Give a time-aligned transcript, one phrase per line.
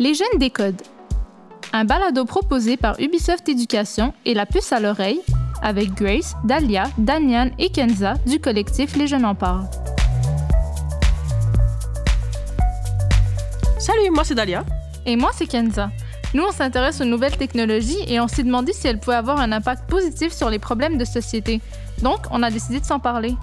[0.00, 0.80] Les jeunes décodent.
[1.74, 5.20] Un balado proposé par Ubisoft Éducation et la puce à l'oreille
[5.60, 9.68] avec Grace, Dahlia, Danian et Kenza du collectif Les Jeunes en parlent.
[13.78, 14.64] Salut, moi c'est Dahlia.
[15.04, 15.90] Et moi c'est Kenza.
[16.32, 19.52] Nous, on s'intéresse aux nouvelles technologies et on s'est demandé si elles pouvaient avoir un
[19.52, 21.60] impact positif sur les problèmes de société.
[22.02, 23.34] Donc, on a décidé de s'en parler.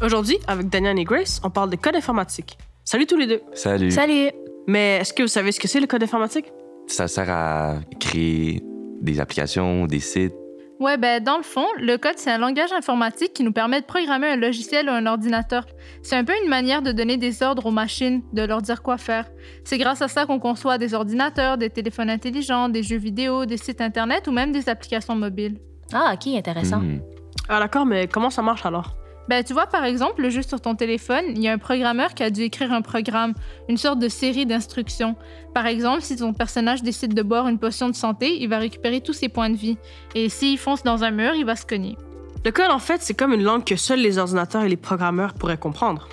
[0.00, 2.56] Aujourd'hui, avec Daniel et Grace, on parle de code informatique.
[2.84, 3.40] Salut tous les deux.
[3.54, 3.90] Salut.
[3.90, 4.30] Salut!
[4.66, 6.46] Mais est-ce que vous savez ce que c'est le code informatique?
[6.88, 8.60] Ça sert à créer
[9.00, 10.34] des applications, des sites.
[10.80, 13.86] Ouais, ben dans le fond, le code, c'est un langage informatique qui nous permet de
[13.86, 15.64] programmer un logiciel ou un ordinateur.
[16.02, 18.98] C'est un peu une manière de donner des ordres aux machines, de leur dire quoi
[18.98, 19.30] faire.
[19.62, 23.58] C'est grâce à ça qu'on conçoit des ordinateurs, des téléphones intelligents, des jeux vidéo, des
[23.58, 25.58] sites Internet ou même des applications mobiles.
[25.92, 26.80] Ah, ok, intéressant.
[26.80, 27.00] Hmm.
[27.48, 28.96] Ah d'accord, mais comment ça marche alors?
[29.28, 32.14] Ben, tu vois, par exemple, le jeu sur ton téléphone, il y a un programmeur
[32.14, 33.34] qui a dû écrire un programme,
[33.68, 35.16] une sorte de série d'instructions.
[35.54, 39.00] Par exemple, si ton personnage décide de boire une potion de santé, il va récupérer
[39.00, 39.78] tous ses points de vie.
[40.14, 41.96] Et s'il fonce dans un mur, il va se cogner.
[42.44, 45.34] Le code, en fait, c'est comme une langue que seuls les ordinateurs et les programmeurs
[45.34, 46.08] pourraient comprendre.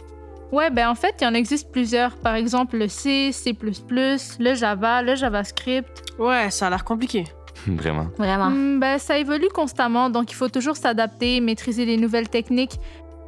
[0.51, 2.15] Ouais, ben en fait, il y en existe plusieurs.
[2.17, 3.55] Par exemple, le C, C++,
[4.39, 6.03] le Java, le JavaScript.
[6.17, 7.25] Ouais, ça a l'air compliqué.
[7.67, 8.07] Vraiment.
[8.17, 8.49] Vraiment.
[8.49, 12.79] Hmm, ben, ça évolue constamment, donc il faut toujours s'adapter, maîtriser les nouvelles techniques.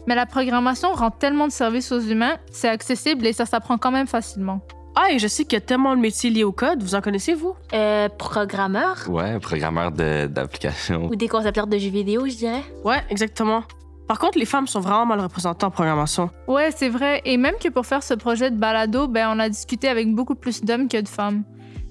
[0.07, 3.91] Mais la programmation rend tellement de services aux humains, c'est accessible et ça s'apprend quand
[3.91, 4.61] même facilement.
[4.95, 6.83] Ah, et je sais qu'il y a tellement de métiers liés au code.
[6.83, 7.53] Vous en connaissez, vous?
[7.73, 8.97] Euh, programmeur?
[9.09, 11.05] Ouais, programmeur de- d'applications.
[11.05, 12.63] ou des concepteurs de jeux vidéo, je dirais.
[12.83, 13.63] Ouais, exactement.
[14.07, 16.29] Par contre, les femmes sont vraiment mal représentées en programmation.
[16.47, 17.21] Ouais, c'est vrai.
[17.23, 20.35] Et même que pour faire ce projet de balado, ben, on a discuté avec beaucoup
[20.35, 21.43] plus d'hommes que de femmes.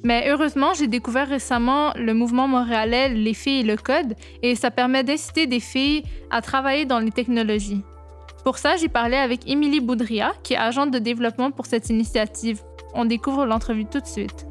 [0.05, 4.70] Mais heureusement, j'ai découvert récemment le mouvement montréalais Les filles et le code, et ça
[4.70, 7.83] permet d'inciter des filles à travailler dans les technologies.
[8.44, 12.62] Pour ça, j'ai parlé avec Émilie Boudria, qui est agente de développement pour cette initiative.
[12.94, 14.46] On découvre l'entrevue tout de suite.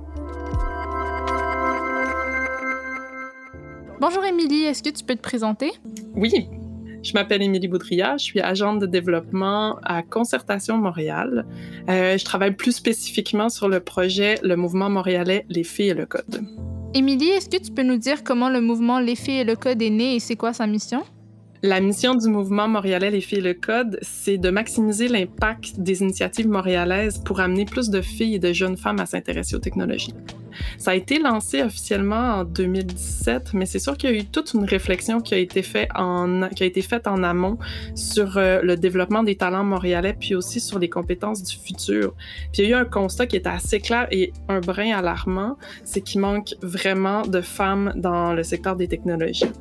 [3.99, 5.71] Bonjour Émilie, est-ce que tu peux te présenter?
[6.15, 6.47] Oui,
[7.03, 11.45] je m'appelle Émilie Boudria, je suis agente de développement à Concertation Montréal.
[11.89, 16.05] Euh, je travaille plus spécifiquement sur le projet Le mouvement montréalais Les filles et le
[16.05, 16.45] code.
[16.93, 19.81] Émilie, est-ce que tu peux nous dire comment le mouvement Les filles et le code
[19.81, 21.03] est né et c'est quoi sa mission?
[21.61, 26.47] La mission du mouvement montréalais Les filles le code, c'est de maximiser l'impact des initiatives
[26.47, 30.13] montréalaises pour amener plus de filles et de jeunes femmes à s'intéresser aux technologies.
[30.77, 34.53] Ça a été lancé officiellement en 2017, mais c'est sûr qu'il y a eu toute
[34.53, 37.57] une réflexion qui a été, faite en amont
[37.95, 42.13] sur euh, le développement des talents montréalais, puis aussi sur les compétences du futur.
[42.51, 45.57] Puis il y a eu un constat qui était assez clair et un brin alarmant,
[45.83, 49.51] c'est qu'il manque vraiment de femmes dans le secteur des technologies.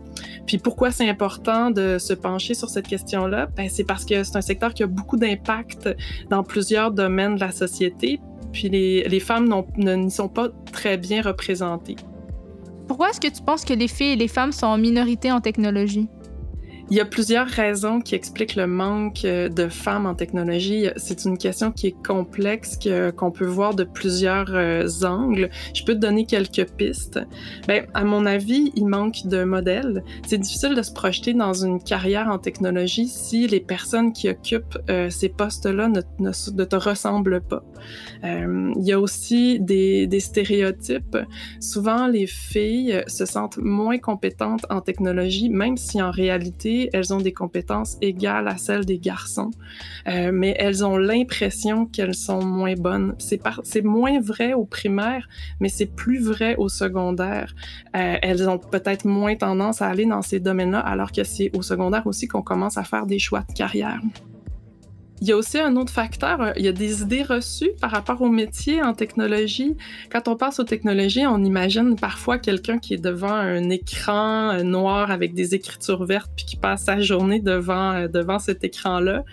[0.47, 3.49] Puis pourquoi c'est important de se pencher sur cette question-là?
[3.55, 5.91] Ben, c'est parce que c'est un secteur qui a beaucoup d'impact
[6.31, 8.19] dans plusieurs domaines de la société,
[8.53, 11.97] puis les, les femmes n'y sont pas très bien représentées.
[12.87, 15.41] Pourquoi est-ce que tu penses que les filles et les femmes sont en minorité en
[15.41, 16.09] technologie?
[16.91, 20.87] Il y a plusieurs raisons qui expliquent le manque euh, de femmes en technologie.
[20.97, 22.79] C'est une question qui est complexe,
[23.15, 25.51] qu'on peut voir de plusieurs euh, angles.
[25.75, 27.21] Je peux te donner quelques pistes.
[27.67, 30.03] Ben, à mon avis, il manque de modèles.
[30.27, 34.79] C'est difficile de se projeter dans une carrière en technologie si les personnes qui occupent
[34.89, 37.65] euh, ces postes-là ne, te ressemblent pas.
[38.23, 41.19] Il y a aussi des stéréotypes.
[41.61, 47.21] Souvent, les filles se sentent moins compétentes en technologie, même si en réalité, elles ont
[47.21, 49.51] des compétences égales à celles des garçons.
[50.09, 53.15] Euh, mais elles ont l'impression qu'elles sont moins bonnes.
[53.19, 55.29] C'est moins vrai au primaire,
[55.61, 57.55] mais c'est plus vrai au secondaire.
[57.97, 61.63] Euh, elles ont peut-être moins tendance à aller dans ces domaines-là, alors que c'est au
[61.63, 64.01] secondaire aussi qu'on commence à faire des choix de carrière.
[65.21, 67.91] Il y a aussi un autre facteur, euh, il y a des idées reçues par
[67.91, 69.77] rapport au métier en technologie.
[70.11, 74.63] Quand on passe aux technologies, on imagine parfois quelqu'un qui est devant un écran euh,
[74.63, 79.25] noir avec des écritures vertes puis qui passe sa journée devant, euh, devant cet écran-là.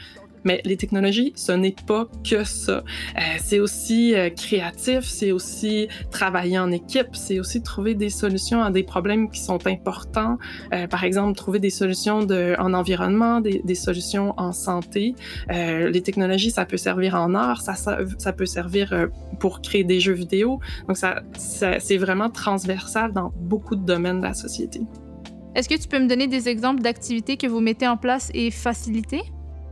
[0.45, 2.83] Mais les technologies, ce n'est pas que ça.
[3.17, 8.61] Euh, c'est aussi euh, créatif, c'est aussi travailler en équipe, c'est aussi trouver des solutions
[8.61, 10.37] à des problèmes qui sont importants.
[10.73, 12.19] Euh, par exemple, trouver des solutions
[12.59, 15.15] en environnement, des, solutions en santé.
[15.49, 19.07] Les technologies, ça peut servir en art, ça, peut servir
[19.39, 20.59] pour créer des jeux vidéo.
[20.87, 24.81] Donc, ça c'est vraiment transversal dans beaucoup de domaines de la société.
[25.55, 28.51] Est-ce que tu peux me donner des exemples d'activités que vous mettez en place et
[28.51, 29.21] facilitez?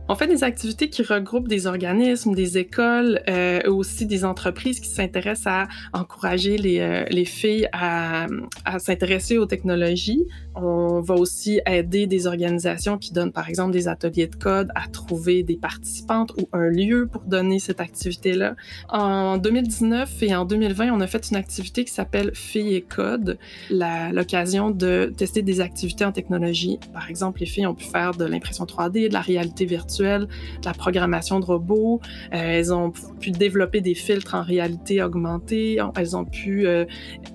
[0.06, 4.88] On fait des activités qui regroupent des organismes, des écoles, euh, aussi des entreprises qui
[4.88, 8.26] s'intéressent à encourager les, euh, les filles à,
[8.66, 10.26] à s'intéresser aux technologies.
[10.54, 14.88] On va aussi aider des organisations qui donnent, par exemple, des ateliers de code à
[14.88, 18.56] trouver des participantes ou un lieu pour donner cette activité-là.
[18.90, 23.38] En 2019 et en 2020, on a fait une activité qui s'appelle Filles et Code,
[23.70, 26.78] l'occasion de tester des activités en technologie.
[26.92, 30.74] Par exemple, les filles ont pu faire de l'impression 3D, de la réalité virtuelle, la
[30.76, 32.00] programmation de robots.
[32.32, 35.78] Euh, elles ont pu développer des filtres en réalité augmentée.
[35.96, 36.84] Elles ont pu euh,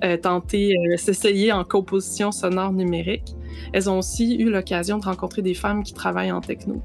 [0.04, 3.36] euh, tenter s'essayer en composition sonore numérique.
[3.74, 6.82] Elles ont aussi eu l'occasion de rencontrer des femmes qui travaillent en techno.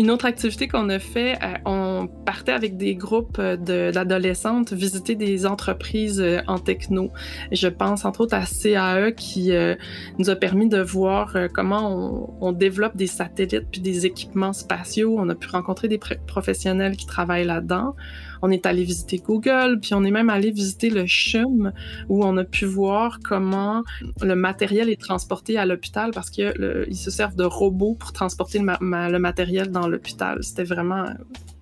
[0.00, 5.14] Une autre activité qu'on a fait, euh, on partait avec des groupes euh, d'adolescentes visiter
[5.14, 7.10] des entreprises euh, en techno.
[7.52, 9.52] Je pense entre autres à CAE qui
[10.18, 15.16] nous a permis de voir comment on, développe des satellites puis des équipements spatiaux.
[15.18, 17.94] On a pu rencontrer des professionnels qui travaillent là-dedans.
[18.42, 21.72] On est allé visiter Google, puis on est même allé visiter le CHUM,
[22.08, 23.82] où on a pu voir comment
[24.22, 29.18] le matériel est transporté à l'hôpital parce qu'ils se servent de robots pour transporter le,
[29.18, 30.38] matériel dans l'hôpital.
[30.42, 31.06] C'était vraiment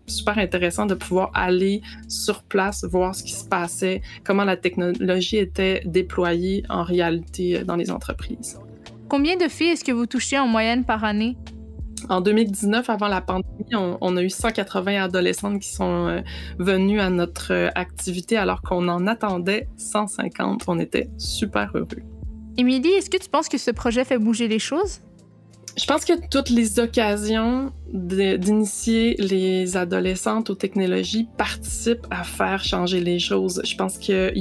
[0.06, 5.36] super intéressant de pouvoir aller sur place, voir ce qui se passait, comment la technologie
[5.36, 8.58] était déployée en réalité dans les entreprises.
[9.08, 11.36] Combien de filles est-ce que vous touchez en moyenne par année?
[12.08, 16.20] En 2019, avant la pandémie, on, a eu 180 adolescentes qui sont euh,
[16.58, 20.64] venues à notre euh, activité alors qu'on en attendait 150.
[20.68, 22.02] On était super heureux.
[22.56, 25.00] Émilie, est-ce que tu penses que ce projet fait bouger les choses?
[25.76, 33.00] Je pense que toutes les occasions d'initier les adolescentes aux technologies participent à faire changer
[33.00, 33.62] les choses.
[33.64, 34.32] Je pense que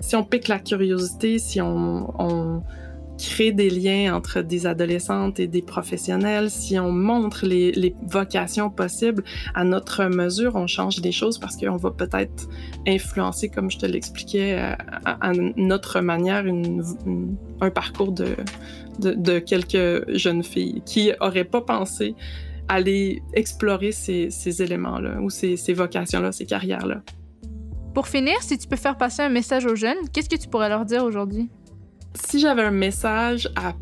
[0.00, 2.62] si on pique la curiosité, si on
[3.22, 9.22] créer des liens entre des adolescentes et des professionnels, si on montre les, vocations possibles
[9.54, 12.48] à notre mesure, on change des choses parce qu'on va peut-être
[12.86, 14.58] influencer, comme je te l'expliquais,
[15.04, 16.44] à, notre manière,
[17.60, 22.14] un parcours de, quelques jeunes filles qui n'auraient pas pensé
[22.68, 27.02] aller explorer ces, éléments-là ou ces vocations-là, ces carrières-là.
[27.94, 30.70] Pour finir, si tu peux faire passer un message aux jeunes, qu'est-ce que tu pourrais
[30.70, 31.50] leur dire aujourd'hui?
[32.14, 33.74] Si j'avais un message à,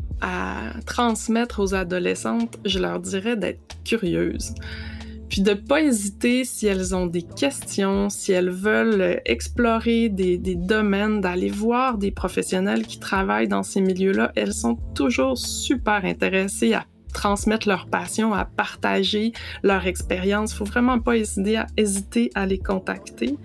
[0.85, 4.53] transmettre aux adolescentes, je leur dirais d'être curieuses.
[5.29, 11.21] Puis de pas hésiter si elles ont des questions, si elles veulent explorer des domaines,
[11.21, 14.31] d'aller voir des professionnels qui travaillent dans ces milieux-là.
[14.35, 20.53] Elles sont toujours super intéressées à transmettre leur passion, à partager leur expérience.
[20.53, 23.37] Faut vraiment pas hésiter à, hésiter à les contacter.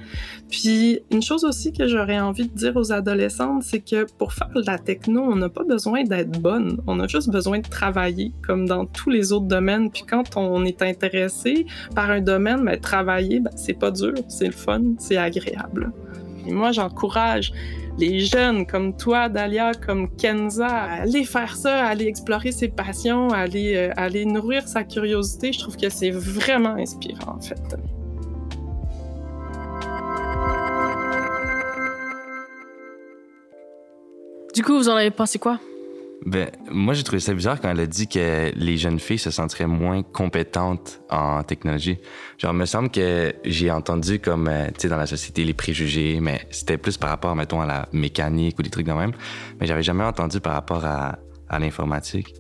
[0.51, 4.51] Puis une chose aussi que j'aurais envie de dire aux adolescentes, c'est que pour faire
[4.55, 6.81] de la techno, on n'a pas besoin d'être bonne.
[6.87, 9.91] On a juste besoin de travailler, comme dans tous les autres domaines.
[9.91, 14.47] Puis quand on est intéressé par un domaine, ben, travailler, ben, c'est pas dur, c'est
[14.47, 15.93] le fun, c'est agréable.
[16.47, 17.53] Moi, j'encourage
[17.99, 23.75] les jeunes comme toi, Dalia, comme Kenza, aller faire ça, aller explorer ses passions, aller,
[23.77, 27.77] euh, aller nourrir sa curiosité, je trouve que c'est vraiment inspirant en fait.
[34.55, 35.59] Du coup, vous en avez pensé quoi?
[36.27, 39.31] Ben, moi, j'ai trouvé ça bizarre quand elle a dit que les jeunes filles se
[39.31, 41.99] sentiraient moins compétentes en technologie.
[42.37, 46.19] Genre, me semble que j'ai entendu comme, euh, tu sais, dans la société, les préjugés,
[46.21, 49.13] mais c'était plus par rapport, mettons, à la mécanique ou des trucs de même.
[49.61, 51.17] Mais j'avais jamais entendu par rapport à,
[51.49, 52.35] à l'informatique.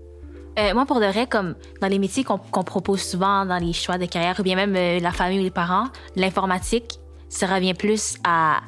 [0.59, 3.99] Euh, moi, pour de vrai, comme dans les métiers qu'on propose souvent dans les choix
[3.99, 8.17] de carrière, ou bien même euh, la famille ou les parents, l'informatique, ça revient plus
[8.25, 8.63] à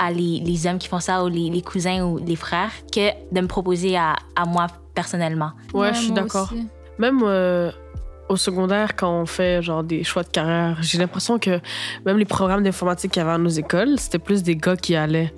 [0.00, 3.46] à les, hommes qui font ça ou les, cousins ou les frères que de me
[3.46, 4.16] proposer à,
[4.48, 5.52] moi personnellement.
[5.74, 6.52] Ouais, je suis d'accord.
[6.98, 7.70] Même euh,
[8.30, 11.60] au secondaire, quand on fait genre des choix de carrière, j'ai l'impression que
[12.06, 14.96] même les programmes d'informatique qu'il y avait à nos écoles, c'était plus des gars qui
[14.96, 15.32] allaient.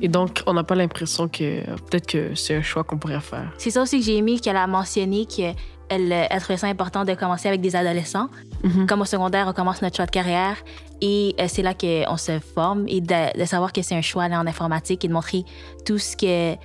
[0.00, 3.52] Et donc, on n'a pas l'impression que peut-être que c'est un choix qu'on pourrait faire.
[3.58, 5.54] C'est ça aussi que j'ai aimé qu'elle a mentionné qu'elle
[5.88, 8.30] elle trouvait ça important de commencer avec des adolescents.
[8.64, 8.86] Mm-hmm.
[8.86, 10.56] Comme au secondaire, on commence notre choix de carrière
[11.00, 14.46] et euh, c'est là qu'on se forme et de, savoir que c'est un choix en
[14.46, 15.44] informatique et de montrer
[15.84, 16.56] tout ce que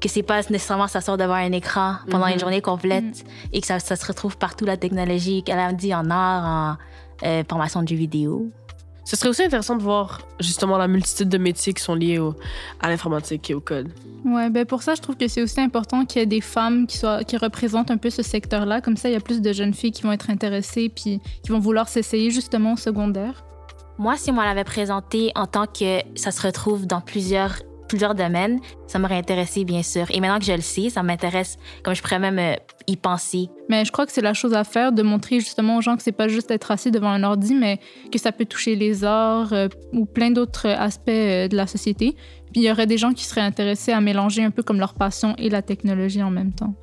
[0.00, 2.40] que c'est pas nécessairement s'asseoir devant un écran pendant une mhm.
[2.40, 3.50] journée complète mhm.
[3.52, 6.78] et que ça, se retrouve partout la technologie, qu'elle a dit en art,
[7.22, 8.50] en euh, formation de jeux vidéo.
[9.10, 12.20] Ce serait aussi intéressant de voir justement la multitude de métiers qui sont liés
[12.78, 13.88] à l'informatique et au code.
[14.24, 16.86] Ouais, ben pour ça, je trouve que c'est aussi important qu'il y ait des femmes
[16.86, 18.80] qui, soient, qui représentent un peu ce secteur-là.
[18.80, 21.50] Comme ça, il y a plus de jeunes filles qui vont être intéressées puis qui
[21.50, 23.42] vont vouloir s'essayer justement au secondaire.
[23.98, 27.56] Moi, si on l'avait présenté en tant que ça se retrouve dans plusieurs
[27.90, 30.06] plusieurs domaines, ça m'aurait intéressé, bien sûr.
[30.10, 32.54] Et maintenant que je le sais, ça m'intéresse, comme je pourrais même euh,
[32.86, 33.48] y penser.
[33.68, 36.02] Mais je crois que c'est la chose à faire de montrer justement aux gens que
[36.04, 37.80] c'est pas juste être assis devant un ordi, mais
[38.12, 42.14] que ça peut toucher les arts euh, ou plein d'autres aspects euh, de la société.
[42.52, 44.94] Puis il y aurait des gens qui seraient intéressés à mélanger un peu comme leur
[44.94, 46.74] passion et la technologie en même temps.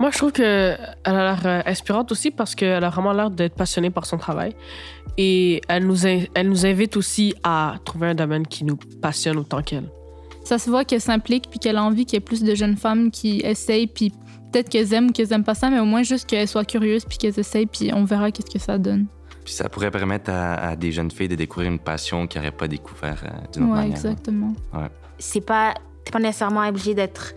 [0.00, 3.90] Moi, je trouve qu'elle a l'air inspirante aussi parce qu'elle a vraiment l'air d'être passionnée
[3.90, 4.52] par son travail.
[5.16, 9.62] Et elle nous, elle nous invite aussi à trouver un domaine qui nous passionne autant
[9.62, 9.88] qu'elle.
[10.50, 12.76] Ça se voit qu'elle s'implique puis qu'elle a envie qu'il y ait plus de jeunes
[12.76, 14.12] femmes qui essayent puis
[14.50, 17.04] peut-être qu'elles aiment ou qu'elles aiment pas ça, mais au moins juste qu'elles soient curieuses
[17.04, 19.06] puis qu'elles essayent puis on verra qu'est-ce que ça donne.
[19.44, 22.66] Puis ça pourrait permettre à, des jeunes filles de découvrir une passion qu'elles n'auraient pas
[22.66, 23.96] découvert euh, d'une autre ouais, manière.
[23.96, 24.52] Exactement.
[24.74, 24.88] Ouais.
[25.20, 25.74] C'est pas,
[26.10, 27.32] pas nécessairement obligé d'être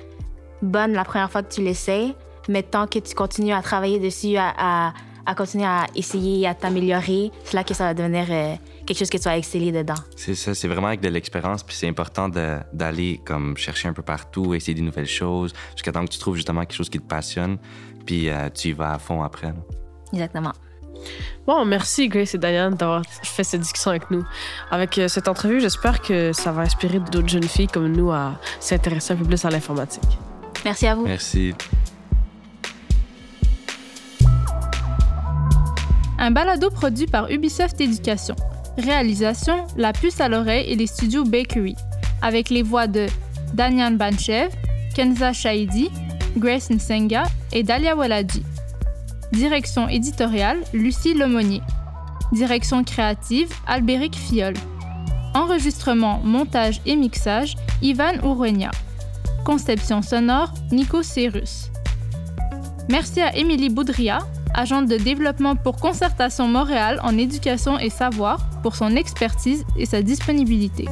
[0.63, 2.15] bonne la première fois que tu l'essayes
[2.50, 4.91] mais tant que tu continues à travailler dessus, à,
[5.27, 8.55] à, continuer à essayer, à t'améliorer, c'est là que ça va devenir euh,
[8.86, 9.96] quelque chose que tu vas exceller dedans.
[10.16, 14.02] C'est ça, c'est vraiment avec de l'expérience, puis c'est important d'aller comme chercher un peu
[14.02, 17.08] partout, essayer des nouvelles choses, jusqu'à temps que tu trouves justement quelque chose qui te
[17.08, 17.58] passionne,
[18.06, 19.54] puis euh, tu y vas à fond après.
[20.12, 20.54] Exactement.
[21.46, 24.24] Bon, merci Grace et Diane d'avoir fait cette discussion avec nous.
[24.72, 28.40] Avec euh, cette entrevue, j'espère que ça va inspirer d'autres jeunes filles comme nous à
[28.60, 30.04] s'intéresser un peu plus à l'informatique.
[30.63, 31.06] Merci à vous.
[31.06, 31.54] Merci.
[36.24, 38.36] un balado produit par Ubisoft Éducation.
[38.77, 41.75] Réalisation La puce à l'oreille et les studios Bakery,
[42.22, 43.06] avec les voix de
[43.53, 44.50] Danyan Banchev,
[44.96, 45.89] Kenza Shahidi,
[46.38, 48.44] Grace Nsenga et Dalia Waladi.
[49.32, 51.62] Direction éditoriale Lucie Lemonnier.
[52.32, 54.56] Direction créative Albéric Fiol.
[55.36, 58.72] Enregistrement, montage et mixage Ivan Ourouenia.
[59.46, 61.70] Conception sonore Nico Cérus.
[62.89, 64.20] Merci à Émilie Boudria,
[64.56, 70.01] agente de développement pour Concertation Montréal en éducation et savoir, pour son expertise et sa
[70.01, 70.88] disponibilité.